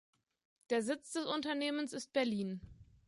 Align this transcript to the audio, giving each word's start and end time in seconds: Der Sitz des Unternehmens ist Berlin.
Der 0.71 0.81
Sitz 0.81 1.11
des 1.13 1.27
Unternehmens 1.27 1.93
ist 1.93 2.11
Berlin. 2.11 2.59